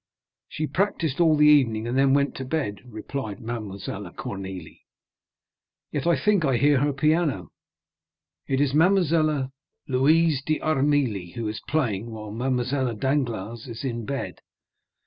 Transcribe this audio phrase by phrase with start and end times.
[0.49, 4.79] "She practiced all the evening, and then went to bed," replied Mademoiselle Cornélie.
[5.91, 7.49] "Yet I think I hear her piano."
[8.47, 9.51] "It is Mademoiselle
[9.87, 14.39] Louise d'Armilly, who is playing while Mademoiselle Danglars is in bed."